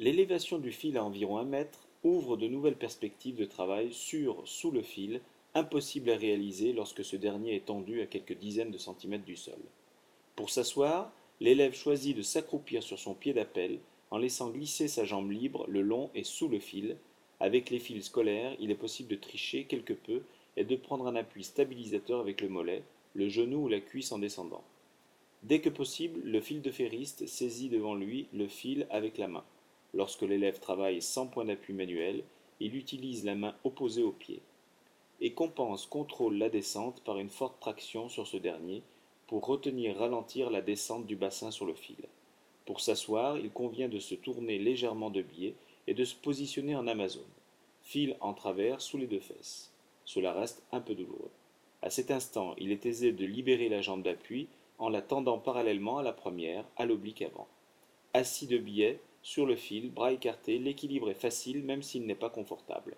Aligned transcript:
L'élévation 0.00 0.58
du 0.58 0.72
fil 0.72 0.96
à 0.96 1.04
environ 1.04 1.38
un 1.38 1.44
mètre 1.44 1.86
ouvre 2.02 2.36
de 2.36 2.48
nouvelles 2.48 2.76
perspectives 2.76 3.36
de 3.36 3.44
travail 3.44 3.92
sur 3.92 4.42
sous 4.44 4.72
le 4.72 4.82
fil, 4.82 5.20
impossibles 5.54 6.10
à 6.10 6.16
réaliser 6.16 6.72
lorsque 6.72 7.04
ce 7.04 7.14
dernier 7.14 7.54
est 7.54 7.66
tendu 7.66 8.00
à 8.00 8.06
quelques 8.06 8.36
dizaines 8.36 8.72
de 8.72 8.78
centimètres 8.78 9.24
du 9.24 9.36
sol. 9.36 9.58
Pour 10.34 10.50
s'asseoir, 10.50 11.12
l'élève 11.40 11.76
choisit 11.76 12.16
de 12.16 12.22
s'accroupir 12.22 12.82
sur 12.82 12.98
son 12.98 13.14
pied 13.14 13.32
d'appel 13.32 13.78
en 14.10 14.18
laissant 14.18 14.50
glisser 14.50 14.88
sa 14.88 15.04
jambe 15.04 15.30
libre 15.30 15.64
le 15.68 15.80
long 15.80 16.10
et 16.14 16.24
sous 16.24 16.48
le 16.48 16.58
fil. 16.58 16.96
Avec 17.38 17.70
les 17.70 17.78
fils 17.78 18.06
scolaires, 18.06 18.56
il 18.58 18.72
est 18.72 18.76
possible 18.76 19.10
de 19.10 19.16
tricher 19.16 19.64
quelque 19.64 19.92
peu 19.92 20.22
et 20.56 20.64
de 20.64 20.76
prendre 20.76 21.06
un 21.06 21.14
appui 21.14 21.44
stabilisateur 21.44 22.18
avec 22.18 22.40
le 22.40 22.48
mollet, 22.48 22.82
le 23.14 23.28
genou 23.28 23.64
ou 23.64 23.68
la 23.68 23.80
cuisse 23.80 24.10
en 24.10 24.18
descendant. 24.18 24.64
Dès 25.44 25.60
que 25.60 25.68
possible, 25.68 26.20
le 26.24 26.40
fil 26.40 26.62
de 26.62 26.70
ferriste 26.72 27.28
saisit 27.28 27.68
devant 27.68 27.94
lui 27.94 28.26
le 28.32 28.48
fil 28.48 28.88
avec 28.90 29.18
la 29.18 29.28
main. 29.28 29.44
Lorsque 29.94 30.22
l'élève 30.22 30.58
travaille 30.58 31.00
sans 31.00 31.26
point 31.26 31.44
d'appui 31.44 31.72
manuel, 31.72 32.24
il 32.60 32.76
utilise 32.76 33.24
la 33.24 33.34
main 33.34 33.54
opposée 33.64 34.02
au 34.02 34.12
pied. 34.12 34.40
Et 35.20 35.32
compense 35.32 35.86
contrôle 35.86 36.36
la 36.36 36.48
descente 36.48 37.00
par 37.04 37.18
une 37.18 37.30
forte 37.30 37.60
traction 37.60 38.08
sur 38.08 38.26
ce 38.26 38.36
dernier 38.36 38.82
pour 39.26 39.46
retenir 39.46 39.96
ralentir 39.96 40.50
la 40.50 40.60
descente 40.60 41.06
du 41.06 41.16
bassin 41.16 41.50
sur 41.50 41.64
le 41.64 41.74
fil. 41.74 41.96
Pour 42.66 42.80
s'asseoir, 42.80 43.38
il 43.38 43.50
convient 43.50 43.88
de 43.88 43.98
se 43.98 44.14
tourner 44.14 44.58
légèrement 44.58 45.10
de 45.10 45.22
biais 45.22 45.54
et 45.86 45.94
de 45.94 46.04
se 46.04 46.14
positionner 46.14 46.74
en 46.74 46.86
amazone. 46.86 47.22
Fil 47.82 48.16
en 48.20 48.34
travers 48.34 48.80
sous 48.80 48.98
les 48.98 49.06
deux 49.06 49.20
fesses. 49.20 49.70
Cela 50.04 50.32
reste 50.32 50.62
un 50.72 50.80
peu 50.80 50.94
douloureux. 50.94 51.30
À 51.82 51.90
cet 51.90 52.10
instant, 52.10 52.54
il 52.58 52.72
est 52.72 52.86
aisé 52.86 53.12
de 53.12 53.26
libérer 53.26 53.68
la 53.68 53.82
jambe 53.82 54.02
d'appui 54.02 54.48
en 54.78 54.88
la 54.88 55.02
tendant 55.02 55.38
parallèlement 55.38 55.98
à 55.98 56.02
la 56.02 56.12
première, 56.12 56.64
à 56.76 56.86
l'oblique 56.86 57.22
avant. 57.22 57.46
Assis 58.14 58.46
de 58.46 58.58
biais, 58.58 59.00
sur 59.24 59.46
le 59.46 59.56
fil, 59.56 59.90
bras 59.90 60.12
écartés, 60.12 60.58
l'équilibre 60.58 61.10
est 61.10 61.14
facile 61.14 61.64
même 61.64 61.82
s'il 61.82 62.04
n'est 62.04 62.14
pas 62.14 62.28
confortable. 62.28 62.94